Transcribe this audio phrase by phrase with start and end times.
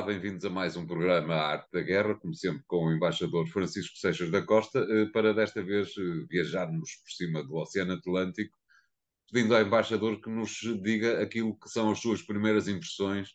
[0.00, 3.98] olá, bem-vindos a mais um programa Arte da Guerra, como sempre com o embaixador Francisco
[3.98, 8.56] Seixas da Costa, eh, para desta vez eh, viajarmos por cima do Oceano Atlântico,
[9.30, 13.28] pedindo ao embaixador que nos diga aquilo que são as suas primeiras impressões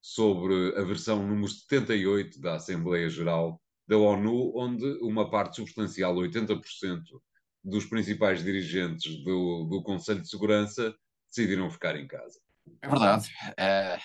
[0.00, 6.62] sobre a versão número 78 da Assembleia Geral da ONU, onde uma parte substancial, 80%
[7.62, 10.94] dos principais dirigentes do, do Conselho de Segurança,
[11.28, 12.40] decidiram ficar em casa.
[12.80, 13.28] É verdade.
[13.58, 13.98] É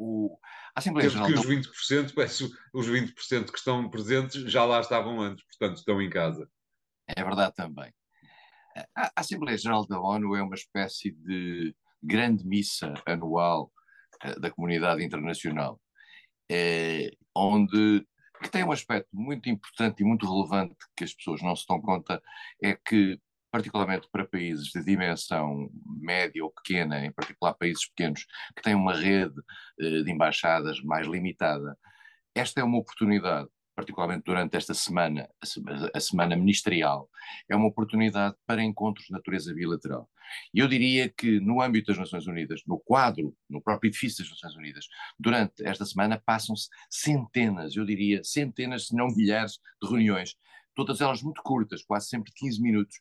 [0.00, 0.38] o,
[0.80, 1.26] a Assembleia Geral.
[1.26, 6.00] que os 20%, peço, os 20% que estão presentes já lá estavam antes, portanto estão
[6.00, 6.48] em casa.
[7.06, 7.92] É verdade também.
[8.96, 13.70] A Assembleia Geral da ONU é uma espécie de grande missa anual
[14.24, 15.80] uh, da comunidade internacional,
[16.50, 18.06] é, onde
[18.42, 21.78] que tem um aspecto muito importante e muito relevante que as pessoas não se dão
[21.78, 22.22] conta,
[22.62, 25.70] é que particularmente para países de dimensão
[26.00, 29.40] média ou pequena, em particular países pequenos, que têm uma rede
[29.80, 31.76] eh, de embaixadas mais limitada,
[32.34, 35.28] esta é uma oportunidade, particularmente durante esta semana,
[35.94, 37.08] a semana ministerial,
[37.48, 40.08] é uma oportunidade para encontros de natureza bilateral.
[40.54, 44.30] E eu diria que no âmbito das Nações Unidas, no quadro, no próprio edifício das
[44.30, 44.86] Nações Unidas,
[45.18, 50.36] durante esta semana passam-se centenas, eu diria centenas, se não milhares de reuniões
[50.74, 52.96] todas elas muito curtas, quase sempre 15 minutos,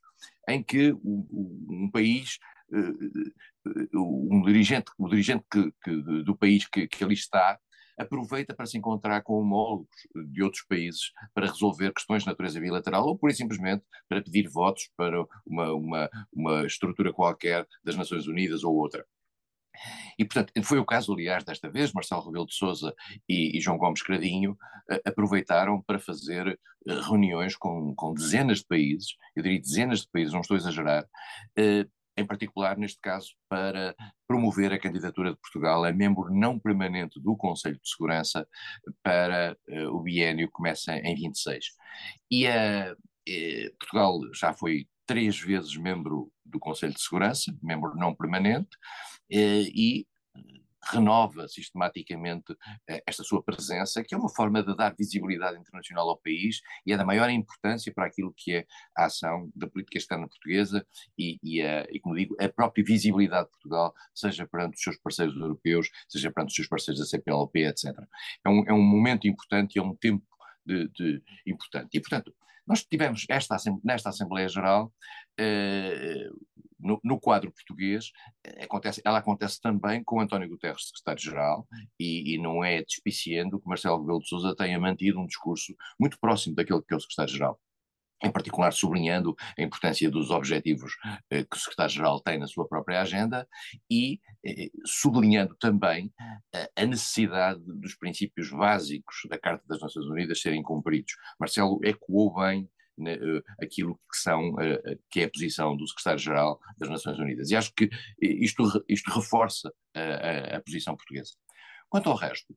[0.48, 2.40] em que um país,
[2.72, 7.60] eh, eh, um dirigente, o dirigente que, que, do país que, que ali está,
[8.00, 9.90] aproveita para se encontrar com homólogos
[10.32, 14.90] de outros países para resolver questões de natureza bilateral ou, por simplesmente, para pedir votos
[14.96, 19.06] para uma, uma, uma estrutura qualquer das Nações Unidas ou outra.
[20.20, 22.94] E, portanto, foi o caso, aliás, desta vez, Marcelo Rebelo de Sousa
[23.28, 28.66] e, e João Gomes Cradinho uh, aproveitaram para fazer uh, reuniões com, com, dezenas de
[28.66, 33.30] países, eu diria dezenas de países, não estou a exagerar, uh, em particular, neste caso,
[33.48, 33.96] para
[34.28, 38.46] promover a candidatura de Portugal a membro não permanente do Conselho de Segurança
[39.02, 39.58] para
[39.90, 41.64] o biênio que começa em 26.
[42.30, 42.46] E
[43.80, 48.76] Portugal já foi três vezes membro do Conselho de Segurança, membro não permanente,
[49.32, 50.06] e
[50.92, 52.56] renova sistematicamente
[52.88, 56.94] eh, esta sua presença, que é uma forma de dar visibilidade internacional ao país e
[56.94, 60.86] é da maior importância para aquilo que é a ação da política externa portuguesa
[61.18, 64.98] e, e, a, e como digo, a própria visibilidade de Portugal, seja perante os seus
[64.98, 67.86] parceiros europeus, seja perante os seus parceiros da CPLP, etc.
[68.46, 70.26] É um, é um momento importante e é um tempo
[70.66, 71.90] de, de importante.
[71.94, 72.34] E, portanto,
[72.70, 74.94] nós tivemos esta, nesta Assembleia Geral,
[75.40, 76.30] eh,
[76.80, 78.12] no, no, quadro português,
[78.46, 81.68] eh, acontece, ela acontece também com António Guterres, secretário-geral,
[82.00, 86.20] e, e, não é despiciando que Marcelo Rebelo de Sousa tenha mantido um discurso muito
[86.20, 87.60] próximo daquele que é o secretário-geral
[88.22, 90.94] em particular sublinhando a importância dos objetivos
[91.30, 93.48] eh, que o secretário-geral tem na sua própria agenda
[93.90, 96.14] e eh, sublinhando também
[96.54, 101.14] eh, a necessidade dos princípios básicos da Carta das Nações Unidas serem cumpridos.
[101.40, 102.70] Marcelo ecoou bem
[103.62, 104.56] aquilo que são
[105.10, 107.90] que é a posição do secretário-geral das Nações Unidas e acho que
[108.22, 111.34] isto, isto reforça a, a, posição portuguesa.
[111.90, 112.56] Quanto ao resto,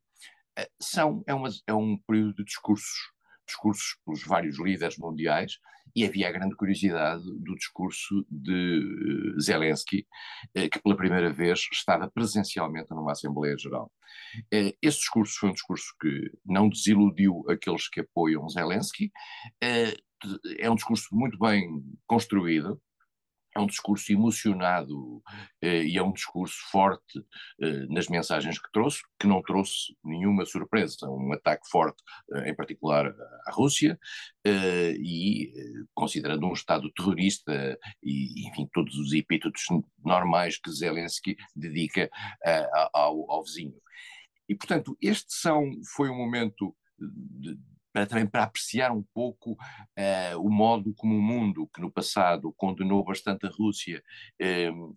[0.80, 3.12] são, é, uma, é um período de discursos
[3.46, 5.58] discursos pelos vários líderes mundiais,
[5.94, 10.06] e havia a grande curiosidade do discurso de Zelensky,
[10.54, 13.90] que pela primeira vez estava presencialmente numa Assembleia Geral.
[14.50, 19.10] Esse discurso foi um discurso que não desiludiu aqueles que apoiam Zelensky,
[20.58, 22.80] é um discurso muito bem construído,
[23.54, 25.22] é um discurso emocionado
[25.60, 27.22] eh, e é um discurso forte
[27.60, 32.02] eh, nas mensagens que trouxe, que não trouxe nenhuma surpresa, um ataque forte,
[32.34, 33.14] eh, em particular
[33.46, 33.98] à Rússia,
[34.44, 39.64] eh, e eh, considerando um Estado terrorista e, enfim, todos os epítetos
[40.02, 42.10] normais que Zelensky dedica
[42.94, 43.74] ao, ao vizinho.
[44.48, 47.58] E, portanto, este são, foi um momento de,
[47.92, 52.52] para também para apreciar um pouco uh, o modo como o mundo, que no passado
[52.56, 54.02] condenou bastante a Rússia
[54.40, 54.96] uh,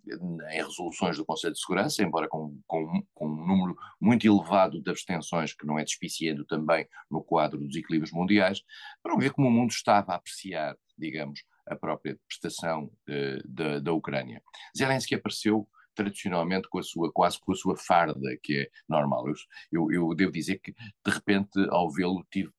[0.52, 4.90] em resoluções do Conselho de Segurança, embora com, com, com, um número muito elevado de
[4.90, 8.62] abstenções, que não é despiciando também no quadro dos equilíbrios mundiais,
[9.04, 13.92] para ver como o mundo estava a apreciar, digamos, a própria prestação uh, da, da
[13.92, 14.42] Ucrânia.
[14.78, 19.26] Zelensky apareceu tradicionalmente com a sua, quase com a sua farda, que é normal.
[19.72, 22.52] Eu, eu devo dizer que, de repente, ao vê-lo, tive,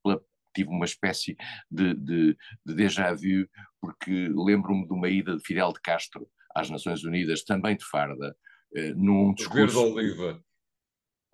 [0.55, 1.37] tive uma espécie
[1.71, 3.47] de, de, de déjà vu,
[3.81, 8.35] porque lembro-me de uma ida de Fidel de Castro às Nações Unidas, também de farda,
[8.75, 9.77] eh, num discurso...
[9.77, 10.43] Verde oliva.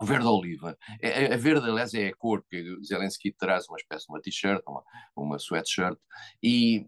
[0.01, 0.77] O verde oliva.
[1.01, 4.11] A, é, é, a verde, aliás, é a cor, porque Zelensky traz uma espécie de
[4.11, 4.83] uma t-shirt, uma,
[5.15, 5.97] uma sweatshirt,
[6.41, 6.85] e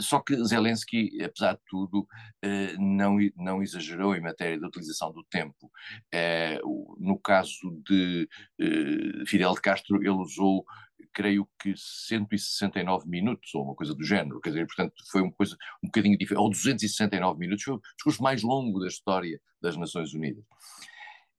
[0.00, 2.06] só que Zelensky, apesar de tudo,
[2.42, 5.70] eh, não, não exagerou em matéria de utilização do tempo.
[6.12, 6.60] Eh,
[6.98, 8.28] no caso de
[8.60, 10.64] eh, Fidel de Castro, ele usou,
[11.12, 15.56] creio que 169 minutos, ou uma coisa do género, quer dizer, portanto, foi uma coisa
[15.82, 20.12] um bocadinho diferente, ou 269 minutos, foi o discurso mais longo da história das Nações
[20.14, 20.44] Unidas.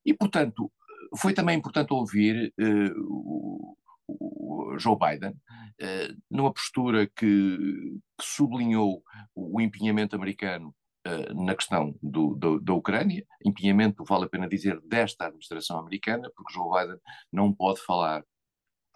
[0.04, 0.70] E, portanto,
[1.16, 3.76] foi também importante ouvir uh,
[4.78, 7.58] Joe Biden, uh, numa postura que,
[8.18, 9.02] que, sublinhou
[9.34, 10.74] o empenhamento americano
[11.06, 16.30] uh, na questão do, do, da Ucrânia, empenhamento, vale a pena dizer, desta administração americana,
[16.34, 17.00] porque Joe Biden
[17.32, 18.24] não pode falar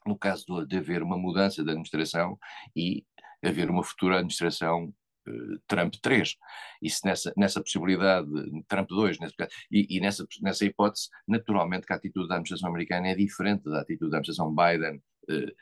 [0.06, 2.38] no caso de, haver uma mudança de administração
[2.74, 3.04] e
[3.44, 4.92] haver uma futura administração
[5.66, 6.36] Trump 3.
[6.82, 8.28] Isso nessa, nessa possibilidade,
[8.68, 9.34] Trump 2, nesse,
[9.70, 13.80] e, e, nessa, nessa hipótese, naturalmente que a atitude da administração americana é diferente da
[13.80, 15.02] atitude da administração Biden.
[15.28, 15.54] Eh,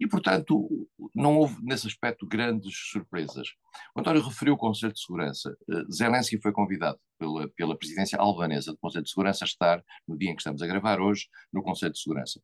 [0.00, 3.48] e, portanto, não houve nesse aspecto grandes surpresas.
[3.94, 5.56] O António referiu o Conselho de Segurança.
[5.70, 10.18] Eh, Zelensky foi convidado pela, pela presidência albanesa do Conselho de Segurança a estar, no
[10.18, 12.40] dia em que estamos a gravar hoje, no Conselho de Segurança.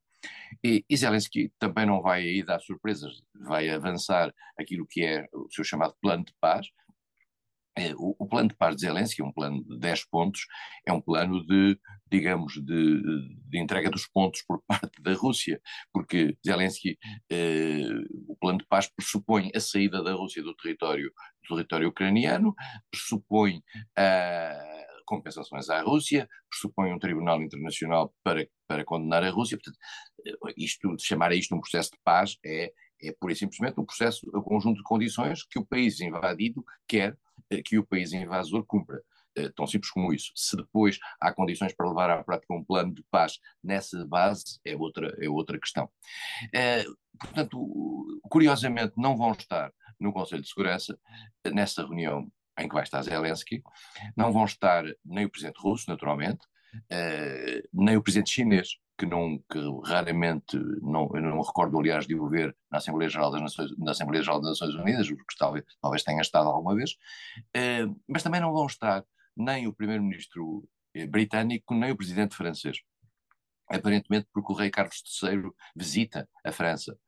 [0.64, 5.48] E, e Zelensky também não vai aí dar surpresas, vai avançar aquilo que é o
[5.50, 6.68] seu chamado plano de paz,
[7.78, 10.40] é, o, plano de paz de Zelensky, um plano de 10 pontos,
[10.84, 11.78] é um plano de,
[12.10, 13.00] digamos, de,
[13.48, 15.60] de entrega dos pontos por parte da Rússia,
[15.92, 16.98] porque Zelensky,
[17.30, 17.86] eh,
[18.26, 21.12] o plano de paz pressupõe a saída da Rússia do território,
[21.48, 22.52] do território ucraniano,
[22.90, 23.58] pressupõe
[23.96, 29.78] uh, compensações à Rússia, pressupõe um tribunal internacional para, para condenar a Rússia, portanto,
[30.26, 32.72] eh, isto, chamar a isto um processo de paz é,
[33.02, 37.16] é pura e simplesmente um processo, um conjunto de condições que o país invadido quer
[37.50, 39.02] eh, que o país invasor cumpra.
[39.36, 40.32] Eh, tão simples como isso.
[40.34, 44.76] Se depois há condições para levar à prática um plano de paz nessa base, é
[44.76, 45.88] outra, é outra questão.
[46.52, 46.84] É,
[47.18, 50.98] portanto, curiosamente, não vão estar no Conselho de Segurança,
[51.52, 53.62] nessa reunião em que vai estar Zelensky,
[54.16, 56.44] não vão estar nem o presidente russo, naturalmente,
[56.74, 62.16] uh, nem o presidente chinês, que, não, que raramente, não, eu não recordo, aliás, de
[62.16, 65.64] o ver na Assembleia Geral das Nações, na Assembleia Geral das Nações Unidas, porque talvez,
[65.80, 69.04] talvez tenha estado alguma vez, uh, mas também não vão estar
[69.36, 72.78] nem o primeiro-ministro eh, britânico, nem o presidente francês.
[73.68, 76.98] Aparentemente porque o rei Carlos III visita a França.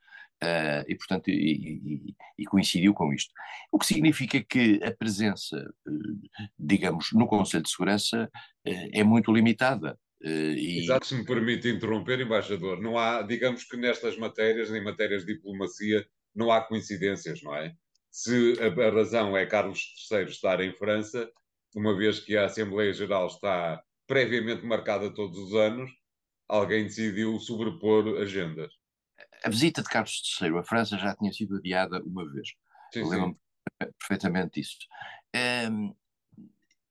[0.43, 3.31] Uh, e, portanto, e, e, e, coincidiu com isto.
[3.71, 8.25] O que significa que a presença, uh, digamos, no Conselho de Segurança
[8.67, 9.99] uh, é muito limitada.
[10.23, 10.81] E...
[10.83, 15.35] Exato, se me permite interromper, embaixador, não há, digamos que nestas matérias, em matérias de
[15.35, 17.75] diplomacia, não há coincidências, não é?
[18.11, 21.31] Se a, a razão é Carlos III estar em França,
[21.77, 25.91] uma vez que a Assembleia Geral está previamente marcada todos os anos,
[26.49, 28.80] alguém decidiu sobrepor agendas
[29.45, 32.49] a visita de Carlos III à França já tinha sido adiada uma vez.
[32.95, 33.37] Lembro-me
[33.99, 34.77] perfeitamente disso.
[35.71, 35.95] Um,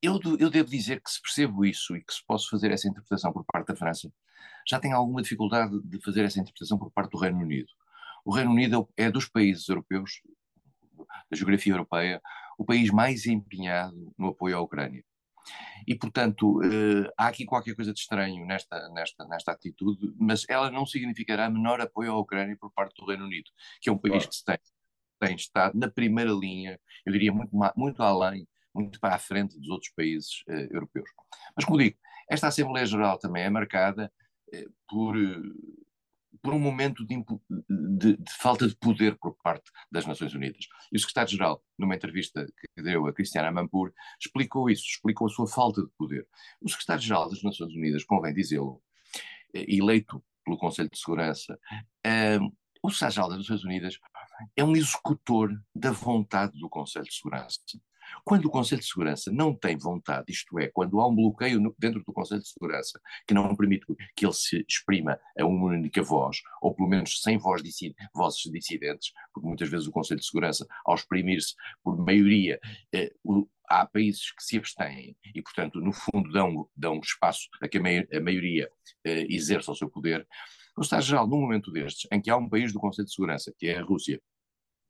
[0.02, 3.34] eu, eu, devo dizer que se percebo isso e que se posso fazer essa interpretação
[3.34, 4.12] por parte da França,
[4.68, 7.68] já tenho alguma dificuldade de fazer essa interpretação por parte do Reino Unido.
[8.24, 10.22] O Reino Unido é dos países europeus,
[11.30, 12.22] da geografia europeia,
[12.58, 15.04] o país mais empenhado no apoio à Ucrânia.
[15.88, 20.70] E, portanto, uh, há aqui qualquer coisa de estranho nesta, nesta, nesta atitude, mas ela
[20.70, 23.50] não significará menor apoio à Ucrânia por parte do Reino Unido,
[23.82, 24.30] que é um país claro.
[24.30, 24.60] que tem,
[25.28, 29.70] tem estado na primeira linha, eu diria muito, muito além, muito para a frente dos
[29.70, 31.10] outros países uh, europeus.
[31.56, 31.98] Mas, como digo,
[32.30, 34.12] esta Assembleia Geral também é marcada
[34.54, 35.16] uh, por
[36.42, 37.24] por um momento de,
[37.70, 40.68] de, de, falta de poder por parte das Nações Unidas.
[40.92, 45.48] E o secretário-geral, numa entrevista que deu a Cristiana Mampur, explicou isso, explicou a sua
[45.48, 46.28] falta de poder.
[46.62, 48.82] O secretário-geral das Nações Unidas, convém dizê-lo,
[49.54, 51.60] eh, eleito pelo Conselho de Segurança,
[52.06, 52.40] um, eh,
[52.82, 54.00] o secretário-geral das Nações Unidas
[54.56, 57.60] é um executor da vontade do Conselho de Segurança.
[58.24, 61.76] Quando o Conselho de Segurança não tem vontade, isto é, quando há um bloqueio no,
[61.78, 63.86] dentro do Conselho de Segurança que não permite
[64.16, 67.62] que ele se exprima a uma única voz, ou pelo menos sem voz
[68.14, 72.60] vozes dissidentes, porque muitas vezes o Conselho de Segurança, ao exprimir-se por maioria,
[72.94, 77.68] eh, o, há países que se abstêm e, portanto, no fundo dão, dão espaço a
[77.68, 78.70] que a, a maioria
[79.06, 80.28] eh, exerça o seu poder.
[80.78, 83.68] O Estado-Geral, num momento destes, em que há um país do Conselho de Segurança, que
[83.68, 84.22] é a Rússia,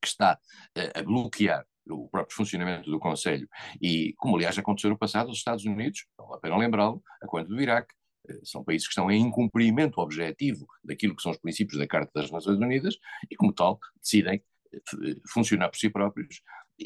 [0.02, 0.40] que está
[0.76, 3.48] eh, a bloquear o próprio funcionamento do Conselho.
[3.82, 7.50] E, como aliás aconteceu no passado, os Estados Unidos, vale a pena lembrá-lo, a quanto
[7.50, 7.94] do Iraque,
[8.28, 12.12] eh, são países que estão em incumprimento objetivo daquilo que são os princípios da Carta
[12.14, 12.96] das Nações Unidas
[13.30, 14.44] e, como tal, decidem
[14.74, 16.42] eh, funcionar por si próprios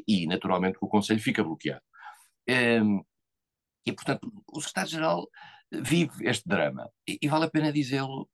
[0.07, 1.83] e, naturalmente, o Conselho fica bloqueado.
[2.47, 3.01] Ehm,
[3.85, 5.27] e, portanto, o Secretário-Geral
[5.71, 6.89] vive este drama.
[7.07, 8.29] E, e vale a pena dizê-lo,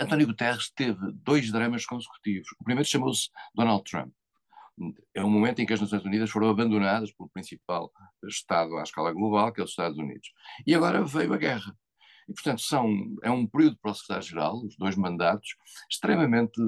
[0.00, 2.48] António Guterres teve dois dramas consecutivos.
[2.60, 4.12] O primeiro chamou-se Donald Trump.
[5.14, 7.92] É um momento em que as Nações Unidas foram abandonadas pelo principal
[8.24, 10.32] Estado à escala global, que é os Estados Unidos.
[10.66, 11.76] E agora veio a guerra.
[12.28, 15.56] E, portanto, são, é um período para o secretário-geral, os dois mandatos,
[15.90, 16.60] extremamente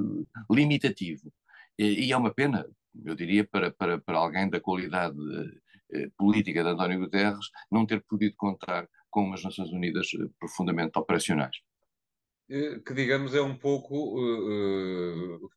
[0.51, 1.33] limitativo.
[1.79, 2.67] E, e, é uma pena,
[3.05, 5.17] eu diria, para, para, para alguém da qualidade
[5.93, 10.99] eh, política de António Guterres, não ter podido contar com umas Nações Unidas eh, profundamente
[10.99, 11.57] operacionais.
[12.49, 15.51] Eh, que, digamos, é um pouco uh,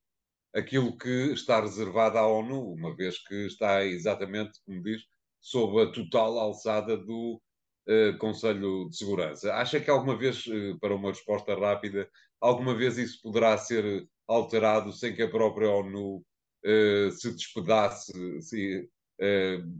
[0.53, 5.01] aquilo que está reservado à ONU, uma vez que está exatamente, como diz,
[5.41, 7.41] sob a total alçada do
[7.87, 9.53] uh, Conselho de Segurança.
[9.55, 14.93] Acha que alguma vez, uh, para uma resposta rápida, alguma vez isso poderá ser alterado
[14.93, 18.89] sem que a própria ONU uh, se despedace se,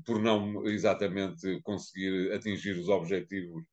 [0.06, 3.64] por não exatamente conseguir atingir os objetivos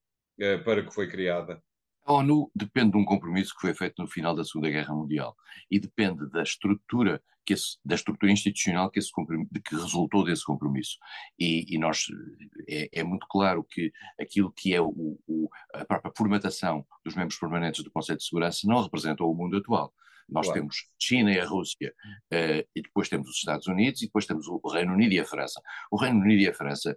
[0.65, 1.63] para que foi criada?
[2.05, 5.37] A ONU depende de um compromisso que foi feito no final da Segunda Guerra Mundial
[5.71, 9.11] e depende da estrutura que esse, da estrutura institucional que, esse
[9.65, 10.97] que resultou desse compromisso.
[11.39, 12.07] E, e nós
[12.69, 17.39] é, é, muito claro que aquilo que é o, o, a própria formatação dos membros
[17.39, 19.93] permanentes do Conselho de Segurança não representa o mundo atual.
[20.29, 20.61] Nós claro.
[20.61, 21.93] temos China e a Rússia,
[22.33, 25.25] uh, e depois temos os Estados Unidos, e depois temos o Reino Unido e a
[25.25, 25.61] França.
[25.91, 26.97] O Reino Unido e a França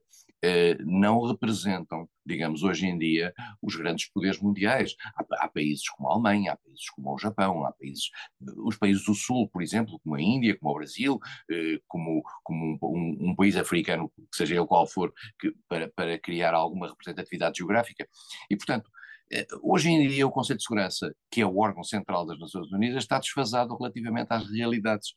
[0.86, 4.96] não representam, digamos, hoje em dia, os grandes poderes mundiais.
[5.16, 8.10] Há, há, países como a Alemanha, há países como o Japão, há países,
[8.58, 12.78] os países do Sul, por exemplo, como a Índia, como o Brasil, uh, como, como
[12.82, 18.08] um, um, país africano, seja ele qual for, que, para, para criar alguma representatividade geográfica.
[18.50, 18.90] E, portanto,
[19.32, 22.72] eh, hoje em dia, o Conselho de Segurança, que é o órgão central das Nações
[22.72, 25.16] Unidas, está desfasado relativamente às realidades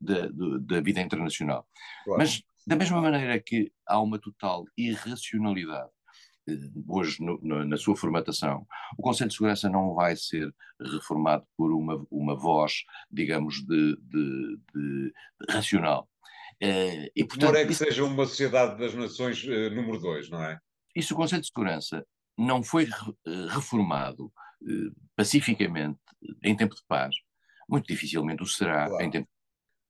[0.00, 0.28] da,
[0.60, 1.66] da vida internacional.
[2.04, 2.18] Claro.
[2.18, 5.90] Mas, da mesma maneira que há uma total irracionalidade
[6.48, 6.52] eh,
[6.86, 8.66] hoje no, no, na sua formatação,
[8.98, 14.58] o Conselho de Segurança não vai ser reformado por uma, uma voz, digamos, de, de,
[14.74, 15.12] de
[15.48, 16.08] racional.
[16.62, 20.42] Uh, e, portanto, Por é que seja uma sociedade das nações uh, número dois, não
[20.42, 20.58] é?
[20.94, 22.06] Isso o Conselho de Segurança
[22.38, 24.32] não foi eh, reformado
[24.62, 25.98] eh, pacificamente
[26.42, 27.14] em tempo de paz,
[27.68, 29.04] muito dificilmente o será claro.
[29.04, 29.28] em tempo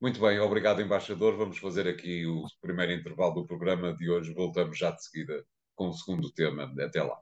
[0.07, 1.37] muito bem, obrigado, embaixador.
[1.37, 4.33] Vamos fazer aqui o primeiro intervalo do programa de hoje.
[4.33, 5.45] Voltamos já de seguida
[5.75, 6.73] com o segundo tema.
[6.81, 7.19] Até lá.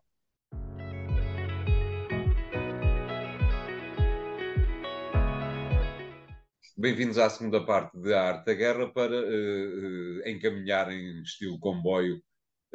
[6.77, 12.23] Bem-vindos à segunda parte da Arte da Guerra para uh, encaminhar em estilo comboio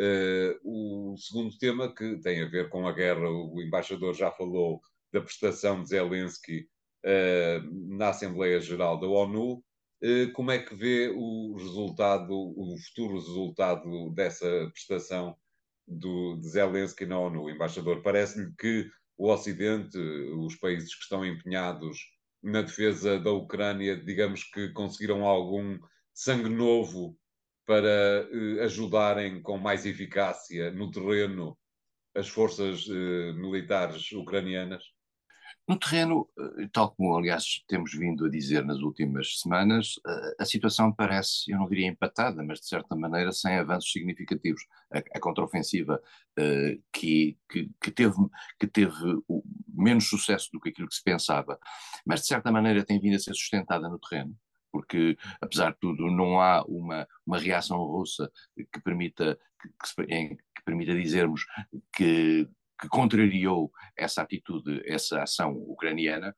[0.02, 4.80] Uh, o segundo tema, que tem a ver com a guerra, o embaixador já falou
[5.12, 6.70] da prestação de Zelensky
[7.06, 9.62] uh, na Assembleia Geral da ONU.
[10.02, 15.36] Uh, como é que vê o resultado, o futuro resultado dessa prestação
[15.86, 17.50] do, de Zelensky na ONU?
[17.50, 21.98] Embaixador, parece-lhe que o Ocidente, os países que estão empenhados
[22.42, 25.78] na defesa da Ucrânia, digamos que conseguiram algum
[26.14, 27.18] sangue novo
[27.66, 31.58] para uh, ajudarem com mais eficácia no terreno
[32.16, 34.84] as forças uh, militares ucranianas?
[35.70, 40.00] No terreno, eh, tal como aliás temos vindo a dizer nas últimas semanas,
[40.40, 44.66] a situação parece, eu não diria empatada, mas de certa maneira sem avanços significativos.
[44.92, 46.02] A, a contraofensiva
[46.40, 48.16] uh, que, que, que, teve,
[48.60, 49.22] que teve
[49.72, 51.60] menos sucesso do que aquilo que se pensava,
[52.04, 54.36] mas de certa maneira tem vindo a ser sustentada no terreno
[54.72, 60.64] porque, apesar de tudo, não há uma, uma reação russa que permita, que, que, que
[60.64, 61.46] permita dizermos
[61.92, 62.48] que,
[62.80, 66.36] que contrariou essa atitude, essa ação ucraniana.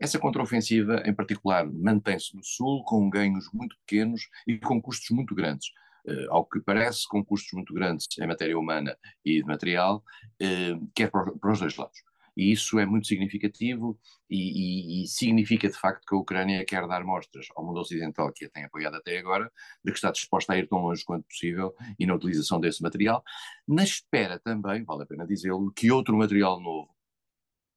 [0.00, 5.34] Essa contraofensiva, em particular, mantém-se no Sul com ganhos muito pequenos e com custos muito
[5.34, 5.68] grandes.
[6.06, 10.04] Uh, ao que parece, com custos muito grandes em matéria humana e de material,
[10.42, 11.98] uh, quer para, para os dois lados.
[12.36, 13.98] E isso é muito significativo
[14.28, 18.32] e, e, e, significa de facto que a Ucrânia quer dar mostras ao mundo ocidental,
[18.32, 19.50] que a tem apoiado até agora,
[19.84, 23.22] de que está disposta a ir tão longe quanto possível e na utilização desse material,
[23.68, 26.94] na espera também, vale a pena dizê-lo, que outro material novo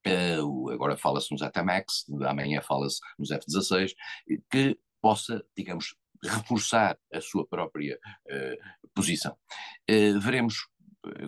[0.08, 3.94] Uh, agora fala-se nos Atamax, amanhã fala-se nos F-16,
[4.50, 9.36] que possa, digamos, reforçar a sua própria uh, posição.
[9.90, 10.68] Uh, veremos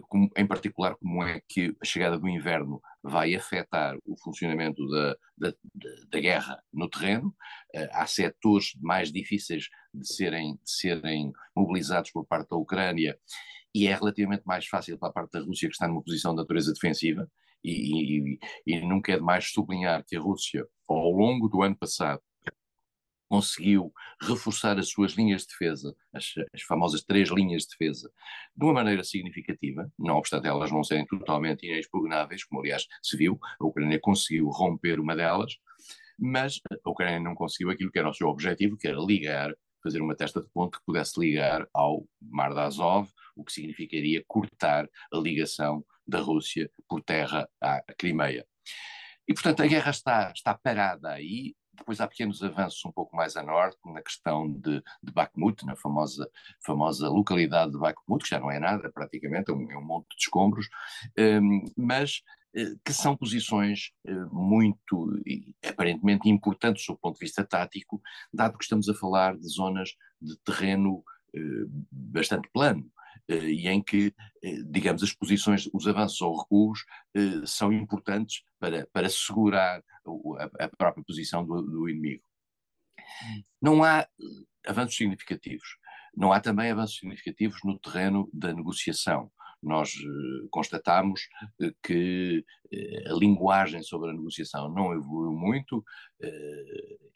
[0.08, 5.16] como, em particular, como é que a chegada do inverno vai afetar o funcionamento da,
[5.38, 5.54] da,
[6.10, 7.30] da guerra no terreno.
[7.76, 13.18] Uh, há setores mais difíceis de serem, de serem mobilizados por parte da Ucrânia
[13.74, 16.38] e é relativamente mais fácil para a parte da Rússia, que está numa posição de
[16.38, 17.30] natureza defensiva.
[17.64, 22.22] E, e, e nunca é demais sublinhar que a Rússia, ao longo do ano passado,
[23.30, 28.12] conseguiu reforçar as suas linhas de defesa, as, as, famosas três linhas de defesa,
[28.56, 33.40] de uma maneira significativa, não obstante elas não serem totalmente inexpugnáveis, como aliás se viu,
[33.60, 35.54] a Ucrânia conseguiu romper uma delas,
[36.18, 40.02] mas a Ucrânia não conseguiu aquilo que era o seu objetivo, que era ligar fazer
[40.02, 44.90] uma testa de ponte que pudesse ligar ao Mar de Azov, o que significaria cortar
[45.14, 48.46] a ligação da Rússia por terra à Crimeia.
[49.28, 51.56] E, portanto, a guerra está, está parada aí.
[51.80, 55.76] Depois há pequenos avanços um pouco mais a norte, na questão de, de Bakhmut, na
[55.76, 56.30] famosa,
[56.64, 60.10] famosa localidade de Bakhmut, que já não é nada, praticamente, é um, é um monte
[60.10, 60.70] de escombros,
[61.18, 62.22] um, mas
[62.56, 65.22] eh, que são posições eh, muito,
[65.68, 68.02] aparentemente importantes do ponto de vista tático,
[68.34, 71.04] dado que estamos a falar de zonas de terreno
[71.36, 72.90] eh, bastante plano.
[73.28, 74.12] E em que,
[74.66, 76.84] digamos, as posições, os avanços ou recuos
[77.46, 79.84] são importantes para, para segurar
[80.60, 82.24] a, própria posição do, do inimigo.
[83.62, 84.08] Não há
[84.66, 85.78] avanços significativos.
[86.16, 91.28] Não há também avanços significativos no terreno da negociação nós uh, constatamos
[91.62, 92.46] uh, que
[93.08, 95.84] a linguagem sobre a negociação não evoluiu muito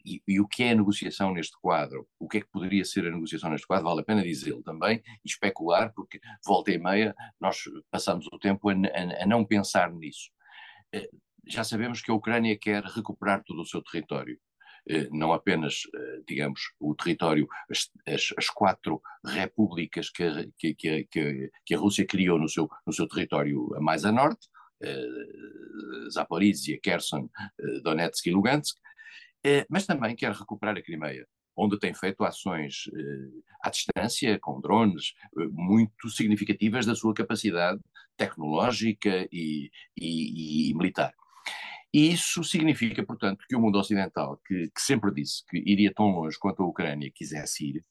[0.04, 3.06] e, e, o que é a negociação neste quadro, o que é que poderia ser
[3.06, 7.14] a negociação neste quadro, vale a pena dizê-lo também e especular, porque volta e meia
[7.40, 10.30] nós passamos o tempo a, a, a não pensar nisso.
[11.46, 14.38] Já sabemos que a Ucrânia quer recuperar todo o seu território.
[14.86, 17.90] Eh, não apenas, eh, digamos, o território, as,
[18.36, 21.08] as, quatro repúblicas que, que, que,
[21.64, 24.46] que, a Rússia criou no seu, no seu território mais a norte,
[24.82, 25.06] eh,
[26.12, 27.30] Zaporizhia, Kherson,
[27.82, 28.76] Donetsk e Lugansk,
[29.70, 32.90] mas também quer recuperar a Crimeia onde tem feito ações
[33.62, 35.14] à distância, com drones,
[35.52, 37.80] muito significativas da sua capacidade
[38.16, 41.14] tecnológica e, e, e militar.
[41.94, 46.06] E isso significa, portanto, que o mundo ocidental, que, que sempre disse que iria tão
[46.10, 47.84] longe quanto a Ucrânia quisesse ir,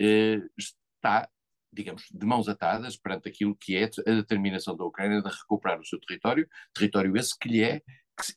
[0.00, 1.28] eh, está,
[1.72, 5.84] digamos, de mãos atadas perante aquilo que é a determinação da Ucrânia de recuperar o
[5.84, 7.82] seu território, território esse que lhe é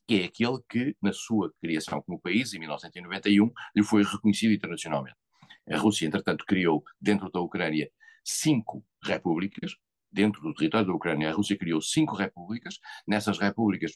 [0.08, 5.18] que é aquele que, na sua criação como país, em 1991, lhe foi reconhecido internacionalmente.
[5.70, 7.92] A Rússia, entretanto, criou dentro da Ucrânia
[8.24, 9.76] cinco repúblicas,
[10.12, 13.92] dentro do território da Ucrânia, a Rússia criou cinco repúblicas, nessas repúblicas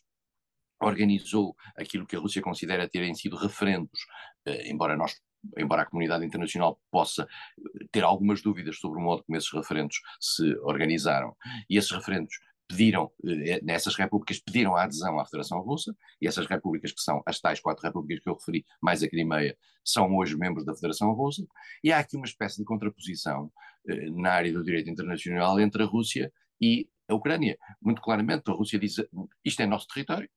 [0.81, 3.99] organizou aquilo que a Rússia considera terem sido referendos,
[4.45, 5.15] eh, embora nós
[5.57, 9.99] embora a comunidade internacional possa eh, ter algumas dúvidas sobre o modo como esses referendos
[10.19, 11.35] se organizaram,
[11.69, 12.35] e esses referendos
[12.67, 17.21] pediram, eh, nessas repúblicas, pediram a adesão à Federação Russa, e essas repúblicas, que são
[17.25, 21.13] as tais quatro repúblicas que eu referi, mais a Crimeia, são hoje membros da Federação
[21.13, 21.45] Russa,
[21.83, 23.51] e há aqui uma espécie de contraposição
[24.15, 27.57] na área do direito internacional entre a Rússia e a Ucrânia.
[27.81, 28.95] Muito claramente, a Rússia diz
[29.45, 30.29] isto é nosso território,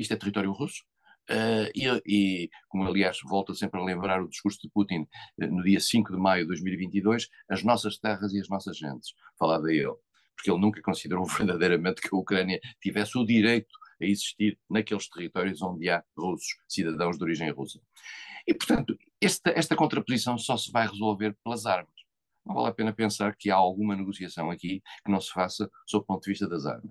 [0.00, 0.82] isto é território russo.
[1.30, 5.02] Uh, e, e, como aliás volta sempre a lembrar o discurso de Putin
[5.40, 9.14] uh, no dia 5 de maio de 2022, as nossas terras e as nossas gentes,
[9.38, 9.94] falava ele,
[10.34, 15.62] porque ele nunca considerou verdadeiramente que a Ucrânia tivesse o direito a existir naqueles territórios
[15.62, 17.80] onde há russos, cidadãos de origem russa.
[18.46, 21.94] E, portanto, esta, esta contraposição só se vai resolver pelas armas.
[22.44, 26.02] Não vale a pena pensar que há alguma negociação aqui que não se faça sob
[26.02, 26.90] o ponto de vista das armas.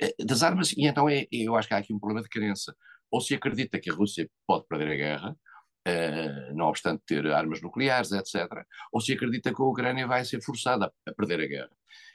[0.00, 2.74] Eh, das armas, e então é, eu acho que há aqui um problema de crença.
[3.10, 5.36] Ou se acredita que a Rússia pode perder a guerra,
[5.88, 10.40] uh, não obstante ter armas nucleares, etc., ou se acredita que a Ucrânia vai ser
[10.42, 11.70] forçada a, perder a guerra.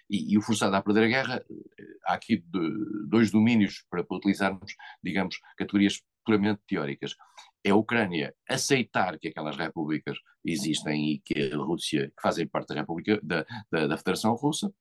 [0.09, 4.05] E, e, o forçado a perder a guerra, eh, há aqui de, dois domínios para
[4.11, 7.15] utilizarmos, digamos, categorias puramente teóricas.
[7.63, 12.69] É a Ucrânia aceitar que aquelas repúblicas existem e que a Rússia, que fazem parte
[12.69, 14.71] da República, da, da, da Federação Russa,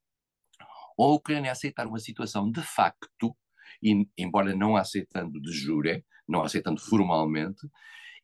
[0.97, 3.37] ou a Ucrânia aceitar uma situação de facto,
[3.83, 7.69] e, embora não aceitando de jure, não aceitando formalmente,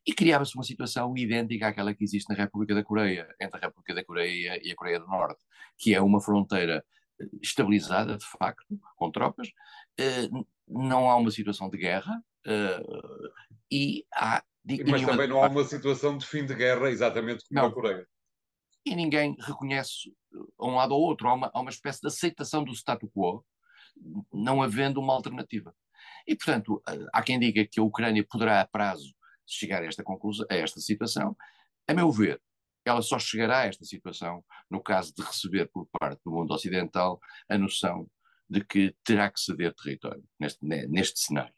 [0.05, 3.93] e criava-se uma situação idêntica àquela que existe na República da Coreia, entre a República
[3.93, 5.43] da Coreia e a Coreia do Norte,
[5.77, 6.83] que é uma fronteira
[7.19, 9.49] eh, estabilizada, de facto, com tropas,
[9.99, 10.27] eh,
[10.67, 12.83] não há uma situação de guerra, eh,
[13.71, 14.43] e há...
[14.87, 17.69] Mas também não há uma situação de fim de guerra, exatamente como não.
[17.69, 18.07] na Coreia
[18.85, 20.13] e ninguém reconhece
[20.59, 21.27] a um lado ou outro.
[21.27, 23.45] Há uma, há uma espécie de aceitação do status quo,
[24.31, 25.73] não havendo uma alternativa.
[26.27, 26.81] E, portanto,
[27.13, 29.13] há quem diga que a Ucrânia poderá a prazo
[29.45, 31.35] chegar a esta conclusão, a esta situação.
[31.87, 32.41] A meu ver,
[32.85, 37.19] ela só chegará a esta situação no caso de receber por parte do mundo ocidental
[37.49, 38.09] a noção
[38.49, 41.53] de que terá que ceder território neste, neste cenário.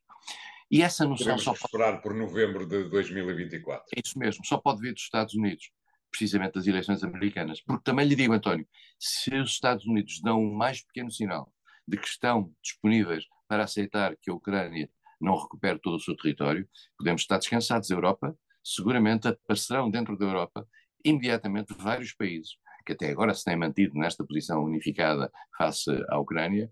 [0.69, 1.65] E essa noção Podemos só pode...
[1.65, 3.85] esperar por novembro de 2024.
[3.95, 5.71] É isso mesmo, só pode vir dos Estados Unidos
[6.13, 7.59] precisamente das eleições americanas.
[7.59, 8.67] Porque também lhe digo, António,
[8.99, 11.51] se os Estados Unidos dão um mais pequeno sinal
[11.87, 16.67] de que estão disponíveis para aceitar que a Ucrânia não recupere todo o seu território,
[16.97, 17.91] podemos estar descansados.
[17.91, 20.67] A Europa seguramente aparecerão dentro da Europa
[21.03, 22.51] imediatamente vários países
[22.85, 26.69] que até agora se têm mantido nesta posição unificada face à Ucrânia,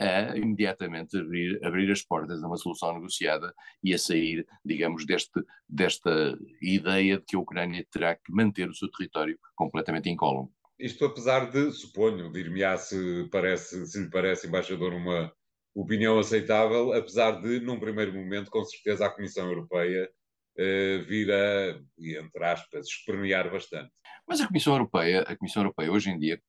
[0.00, 3.52] a imediatamente abrir, abrir as portas a uma solução negociada
[3.84, 8.74] e a sair, digamos, deste, desta ideia de que a Ucrânia terá que manter o
[8.74, 10.48] seu território completamente incólume.
[10.78, 15.30] Isto apesar de, suponho, dir-me-á se, parece, se lhe parece, embaixador, uma
[15.74, 20.10] opinião aceitável, apesar de, num primeiro momento, com certeza a Comissão Europeia
[20.56, 23.90] eh, vir a, entre aspas, espernear bastante.
[24.26, 26.40] Mas a Comissão Europeia, a Comissão Europeia hoje em dia,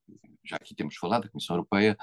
[0.44, 1.96] já aqui temos falado, a Comissão Europeia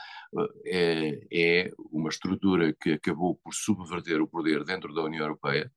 [0.65, 5.71] é, é uma estrutura que acabou por subverter o poder dentro da União Europeia,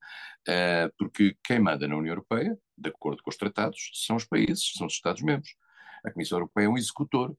[0.47, 4.71] eh, porque quem manda na União Europeia, de acordo com os tratados, são os países,
[4.77, 5.55] são os Estados-membros.
[6.05, 7.35] A Comissão Europeia é um executor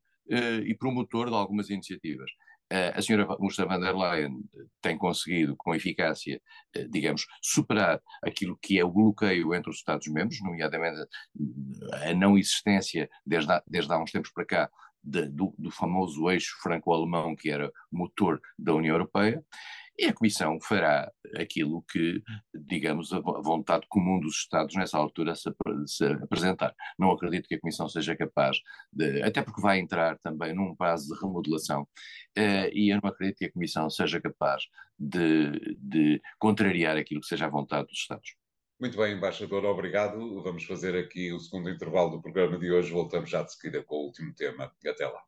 [0.65, 2.31] e promotor de algumas iniciativas
[2.95, 4.45] a senhora Ursula von der Leyen
[4.81, 6.41] tem conseguido, com eficácia,
[6.91, 11.07] digamos, superar aquilo que é o bloqueio entre os Estados-membros, nomeadamente
[12.05, 14.71] a não existência, desde há, desde há uns tempos para cá,
[15.03, 19.45] de, do, do, famoso eixo franco-alemão que era motor da União Europeia,
[19.99, 22.23] e a Comissão fará aquilo que,
[22.55, 25.51] digamos, a vontade comum dos Estados nessa altura se,
[25.87, 26.75] se apresentar.
[26.99, 28.59] Não acredito que a Comissão seja capaz
[28.93, 33.39] de, até porque vai entrar também num prazo de remodelação, uh, e eu não acredito
[33.39, 34.65] que a Comissão seja capaz
[34.99, 38.35] de, de contrariar aquilo que seja a vontade dos Estados.
[38.81, 40.43] Muito bem, embaixador, obrigado.
[40.43, 42.91] Vamos fazer aqui o segundo intervalo do programa de hoje.
[42.91, 44.73] Voltamos já de seguida com o último tema.
[44.85, 45.23] Até lá.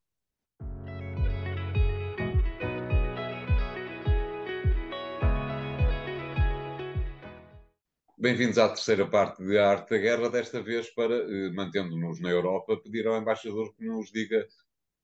[8.25, 12.31] Bem-vindos à terceira parte de A Arte da Guerra, desta vez para, eh, mantendo-nos na
[12.31, 14.49] Europa, pedir ao embaixador que nos diga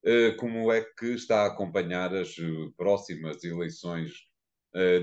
[0.02, 4.10] eh, como é que está a acompanhar as eh, próximas eleições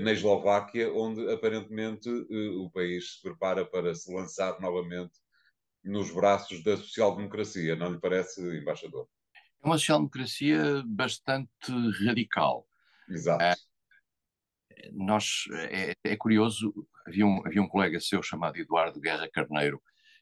[0.02, 5.12] na Eslováquia, onde aparentemente o país se prepara para se lançar novamente
[5.84, 9.06] nos braços da social-democracia, não lhe parece, embaixador?
[9.62, 11.70] É uma social-democracia bastante
[12.02, 12.66] radical.
[13.10, 13.44] Exato.
[13.44, 13.54] É,
[14.92, 16.72] nós, é, é curioso,
[17.08, 19.80] havia um, havia um colega seu chamado Eduardo Guerra Carneiro,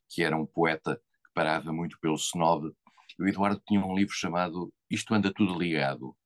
[0.08, 2.70] que era um poeta que parava muito pelo Senode.
[3.18, 6.16] O Eduardo tinha um livro chamado Isto Anda Tudo Ligado.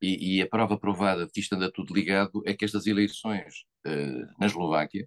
[0.00, 3.54] E, e a prova provada de que isto anda tudo ligado é que estas eleições
[3.86, 5.06] uh, na Eslováquia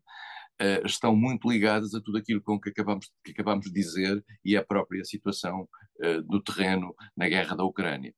[0.61, 4.55] uh, estão muito ligadas a tudo aquilo com que acabamos, que acabamos de dizer e
[4.55, 5.67] a própria situação
[5.99, 8.13] uh, do terreno na guerra da Ucrânia.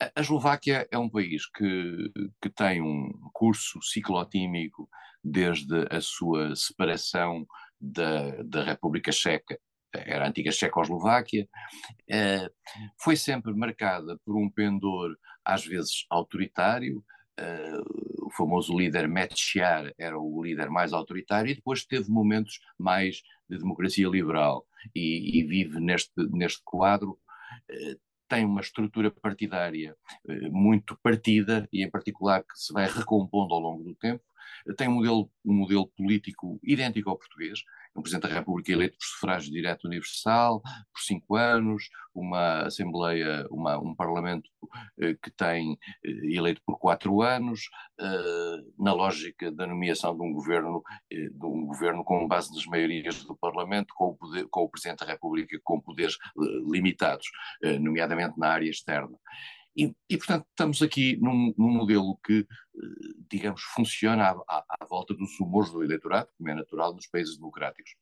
[0.00, 4.88] A Eslováquia é um país que, que tem um curso ciclotímico
[5.22, 7.44] desde a sua separação
[7.80, 9.58] da, da República Checa,
[9.92, 11.48] era a antiga Checoslováquia,
[12.08, 12.48] eh,
[13.00, 17.04] foi sempre marcada por um pendor às vezes autoritário,
[17.36, 17.80] eh,
[18.22, 23.58] o famoso líder Mečiar era o líder mais autoritário e depois teve momentos mais de
[23.58, 24.66] democracia liberal.
[24.94, 27.18] E, e vive neste, neste quadro
[27.70, 27.96] eh,
[28.28, 29.96] tem uma estrutura partidária
[30.28, 34.22] eh, muito partida e, em particular, que se vai recompondo ao longo do tempo.
[34.76, 37.60] Tem um modelo, um modelo político idêntico ao português,
[37.98, 43.78] um Presidente da República eleito por sufrágio direto universal, por cinco anos, uma Assembleia, uma,
[43.78, 44.48] um Parlamento
[45.00, 47.68] eh, que tem eh, eleito por quatro anos,
[48.00, 52.66] eh, na lógica da nomeação de um governo, eh, de um governo com base nas
[52.66, 57.26] maiorias do Parlamento, com o, poder, com o Presidente da República com poderes eh, limitados,
[57.62, 59.16] eh, nomeadamente na área externa.
[59.78, 62.44] E, e, portanto, estamos aqui num, num, modelo que,
[63.30, 67.94] digamos, funciona à, à, volta dos humores do eleitorado, como é natural nos países democráticos.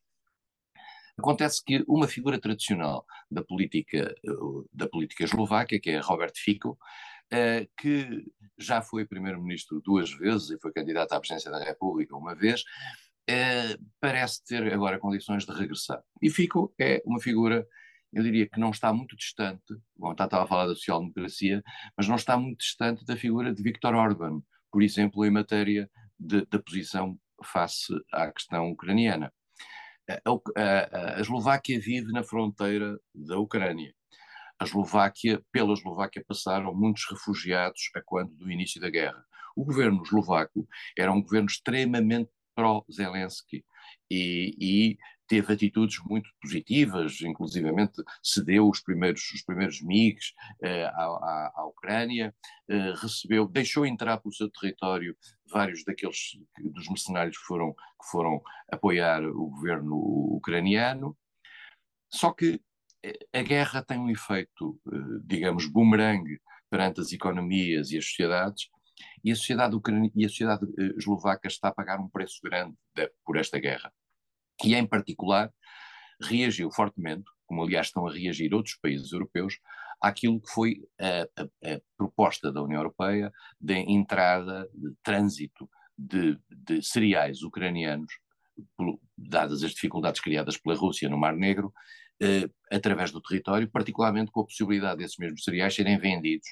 [1.15, 4.15] Acontece que uma figura tradicional da política,
[4.73, 6.79] da política eslovaca, que é Robert Fico,
[7.77, 8.25] que
[8.57, 12.63] já foi primeiro-ministro duas vezes e foi candidato à presidência da República uma vez,
[13.99, 16.01] parece ter agora condições de regressar.
[16.21, 17.67] E Fico é uma figura
[18.13, 21.61] eu diria que não está muito distante, bom, estava a falar da social-democracia,
[21.95, 24.41] mas não está muito distante da figura de Viktor Orban,
[24.71, 25.89] por exemplo, em matéria
[26.19, 29.31] da posição face à questão ucraniana.
[30.09, 30.21] A,
[30.55, 33.93] a, a, Eslováquia vive na fronteira da Ucrânia.
[34.59, 39.23] A Eslováquia, pela Eslováquia passaram muitos refugiados a quando do início da guerra.
[39.55, 40.67] O governo eslovaco
[40.97, 43.65] era um governo extremamente pró-Zelensky
[44.09, 51.51] e, e teve atitudes muito positivas, inclusivamente cedeu os primeiros, os primeiros MIGs uh, à,
[51.55, 52.33] à, Ucrânia,
[52.69, 55.15] uh, recebeu, deixou entrar pelo seu território
[55.51, 59.95] vários daqueles dos mercenários que foram, que foram apoiar o governo
[60.35, 61.17] ucraniano.
[62.09, 62.61] Só que
[63.03, 64.79] eh, a guerra tem um efeito,
[65.25, 68.69] digamos, bumerangue perante as economias e as sociedades,
[69.23, 70.65] e a sociedade, ucraniana, e a sociedade
[70.97, 73.91] eslovaca está a pagar um preço grande de, por esta guerra
[74.57, 75.51] que em particular
[76.21, 79.59] reagiu fortemente, como aliás estão a reagir outros países europeus,
[80.01, 86.37] àquilo que foi a, a, a proposta da União Europeia de entrada, de trânsito de,
[86.49, 88.13] de cereais ucranianos,
[89.17, 91.73] dadas as dificuldades criadas pela Rússia no Mar Negro,
[92.19, 96.47] eh, através do território, particularmente com a possibilidade desses mesmos cereais serem vendidos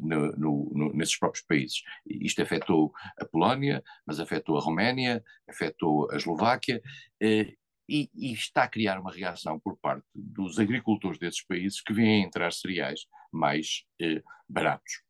[0.00, 1.82] no, no, no, nesses próprios países.
[2.06, 6.80] Isto afetou a Polónia, mas afetou a Roménia, afetou a Eslováquia,
[7.20, 7.54] eh,
[7.88, 12.22] e, e, está a criar uma reação por parte dos agricultores desses países que vêm
[12.22, 15.02] entrar cereais mais eh, baratos.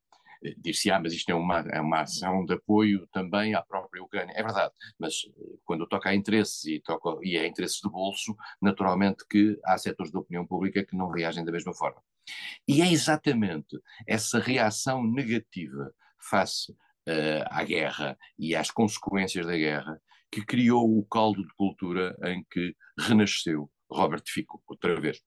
[0.44, 4.02] Eh, dir-se, ah, mas isto é uma, é uma ação de apoio também à própria
[4.02, 4.34] Ucrânia.
[4.36, 8.36] É verdade, mas eh, quando toca a interesses e, toca, e é interesses de bolso,
[8.60, 12.02] naturalmente que há setores da opinião pública que não reagem da mesma forma.
[12.66, 20.00] E é exatamente essa reação negativa face uh, à guerra e às consequências da guerra
[20.30, 25.20] que criou o caldo de cultura em que renasceu Robert Fico, outra vez.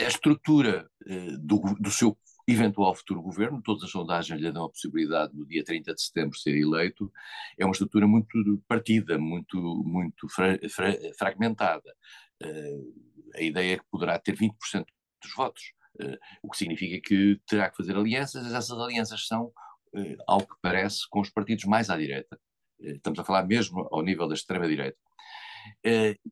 [0.00, 4.70] A estrutura uh, do, do seu eventual futuro governo, todas as sondagens lhe dão a
[4.70, 7.12] possibilidade no dia 30 de setembro ser eleito,
[7.58, 11.94] é uma estrutura muito partida, muito, muito fra, fra, fragmentada.
[12.42, 14.84] Uh, a ideia é que poderá ter 20%
[15.22, 19.46] dos votos, uh, o que significa que terá que fazer alianças, e essas alianças são,
[19.46, 22.38] uh, ao que parece, com os partidos mais à direita.
[22.80, 24.98] estamos a falar mesmo ao nível da extrema-direita.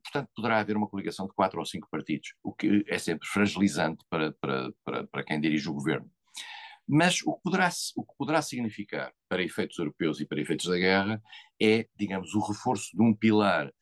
[0.03, 4.03] Portanto, poderá haver uma coligação de quatro ou cinco partidos, o que é sempre fragilizante
[4.09, 6.09] para, para, para, para quem dirige o governo.
[6.87, 10.77] Mas o que, poderá, o que poderá significar para efeitos europeus e para efeitos da
[10.77, 11.21] guerra
[11.61, 13.73] é, digamos, o reforço de um pilar eh,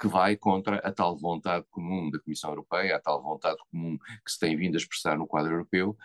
[0.00, 4.32] que vai contra a tal vontade comum da Comissão Europeia, a tal vontade comum que
[4.32, 5.96] se tem vindo a expressar no quadro europeu,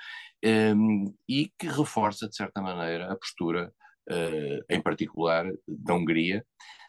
[0.43, 3.73] um, ehm, e que reforça, de certa maneira, a postura,
[4.09, 6.45] uh, em particular, da Hungria,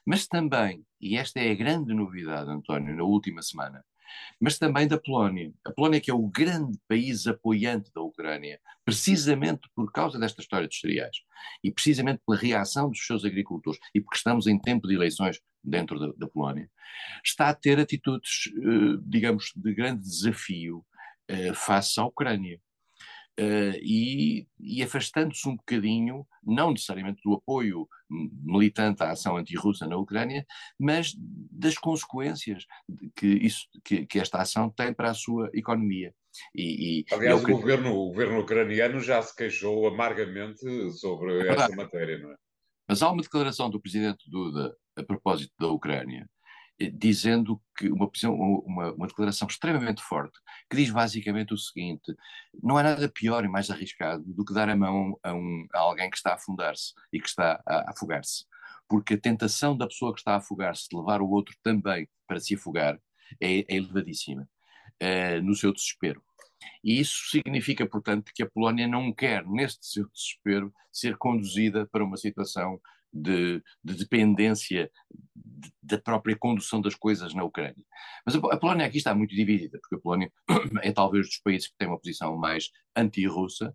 [0.06, 3.84] mas também, e esta é a grande novidade, António, na última semana,
[4.40, 5.52] mas também da Polónia.
[5.64, 10.66] A Polónia, que é o grande país apoiante da Ucrânia, precisamente por causa desta história
[10.66, 11.16] dos cereais
[11.62, 15.98] e precisamente pela reação dos seus agricultores e porque estamos em tempo de eleições dentro
[15.98, 16.68] da, da Polónia,
[17.24, 20.84] está a ter atitudes, eh, digamos, de grande desafio
[21.28, 22.60] eh, face à Ucrânia.
[23.40, 29.96] Uh, e, e afastando-se um bocadinho, não necessariamente do apoio militante à ação anti-russa na
[29.96, 30.44] Ucrânia,
[30.78, 31.14] mas
[31.50, 32.66] das consequências
[33.16, 36.14] que, isso, que, que, esta ação tem para a sua economia.
[36.54, 41.74] E, e Aliás, o, governo, o governo ucraniano já se queixou amargamente sobre é essa
[41.74, 42.36] matéria, não é?
[42.86, 46.28] Mas há uma declaração do presidente Duda a propósito da Ucrânia,
[46.92, 50.38] dizendo que uma, uma, uma, declaração extremamente forte,
[50.70, 52.14] que diz basicamente o seguinte:
[52.62, 55.78] não há nada pior e mais arriscado do que dar a mão a, um, a
[55.80, 58.44] alguém que está a afundar-se e que está a, a afogar-se.
[58.88, 62.40] Porque a tentação da pessoa que está a afogar-se de levar o outro também para
[62.40, 62.98] se afogar
[63.40, 64.48] é, é elevadíssima,
[64.98, 66.22] é, no seu desespero.
[66.82, 72.04] E isso significa, portanto, que a Polónia não quer, neste seu desespero, ser conduzida para
[72.04, 72.80] uma situação
[73.12, 74.90] de, de dependência
[75.34, 77.84] de, da própria condução das coisas na Ucrânia.
[78.24, 80.32] Mas a, a, Polónia aqui está muito dividida, porque a Polónia
[80.82, 83.74] é talvez dos países que tem uma posição mais anti-russa,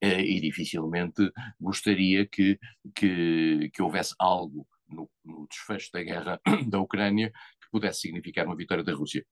[0.00, 2.58] eh, e dificilmente gostaria que,
[2.94, 8.56] que, que houvesse algo no, no, desfecho da guerra da Ucrânia que pudesse significar uma
[8.56, 9.26] vitória da Rússia.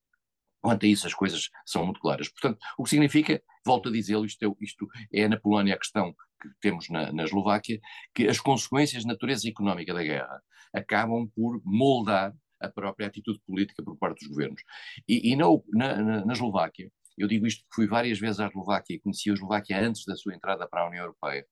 [0.66, 2.28] Quanto a isso, as coisas são muito claras.
[2.28, 6.12] Portanto, o que significa, volto a dizer, isto é, isto é na Polónia a questão
[6.42, 7.80] que temos na, na Eslováquia,
[8.12, 10.42] que as consequências de natureza económica da guerra
[10.74, 14.60] acabam por moldar a própria atitude política por parte dos governos.
[15.08, 18.96] E, e na, na, na, Eslováquia, eu digo isto porque fui várias vezes à Eslováquia
[18.96, 21.46] e conheci a Eslováquia antes da sua entrada para a União Europeia.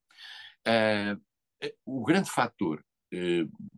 [0.66, 1.22] Uh,
[1.86, 2.84] o grande fator,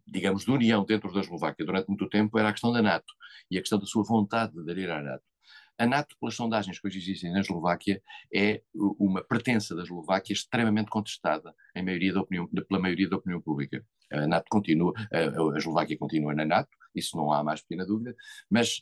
[0.07, 3.12] digamos, de união dentro da Eslováquia durante muito tempo era a questão da NATO
[3.51, 5.25] e a questão da sua vontade de aderir à NATO.
[5.79, 8.03] A NATO, pelas sondagens que hoje existem na Eslováquia,
[8.35, 13.85] é uma pertença da Eslováquia extremamente contestada maioria opinião, pela maioria da opinião pública.
[14.11, 18.16] A NATO continua, a Eslováquia continua na NATO, isso não há mais pequena dúvida,
[18.51, 18.81] mas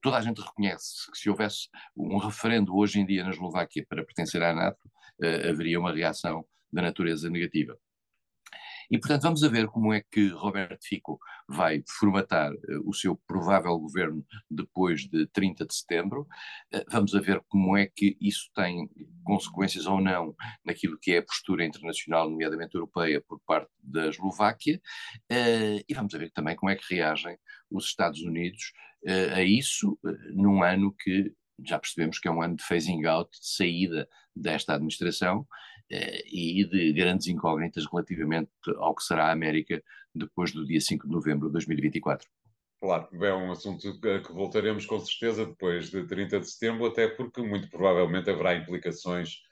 [0.00, 4.04] toda a gente reconhece que se houvesse um referendo hoje em dia na Eslováquia para
[4.04, 4.78] pertencer à NATO,
[5.20, 7.76] uh, haveria uma reação da natureza negativa.
[8.90, 13.78] E, portanto, vamos ver como é que Roberto Fico vai formatar uh, o seu provável
[13.78, 16.26] governo depois de 30 de setembro.
[16.74, 18.88] Uh, vamos ver como é que isso tem
[19.24, 24.80] consequências ou não naquilo que é a postura internacional, nomeadamente europeia, por parte da Eslováquia.
[25.30, 27.36] Uh, e vamos ver também como é que reagem
[27.70, 28.72] os Estados Unidos
[29.32, 29.96] a isso,
[30.34, 31.32] num ano que
[31.64, 36.64] já percebemos que é um ano de phasing out, de saída desta administração, eh, e
[36.64, 39.82] de grandes incógnitas relativamente ao que será a América
[40.14, 42.28] depois do dia 5 de novembro de 2024.
[42.80, 47.08] Claro, é um assunto que, que voltaremos com certeza depois de 30 de setembro, até
[47.08, 49.42] porque muito provavelmente haverá implicações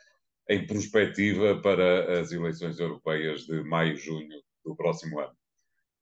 [0.49, 5.35] em perspectiva para as eleições europeias de maio e junho do próximo ano.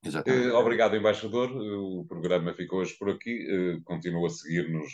[0.05, 0.49] Exatamente.
[0.49, 1.51] Eh, obrigado, embaixador.
[1.51, 3.47] O programa ficou hoje por aqui.
[3.49, 4.92] Eh, continua a seguir-nos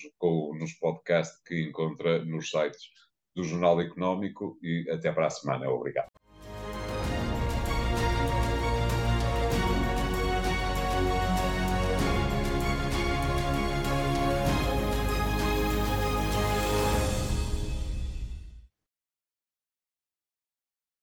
[0.57, 2.90] nos podcasts que encontra nos sites
[3.34, 5.68] do Jornal Económico e até para a semana.
[5.70, 6.09] Obrigado.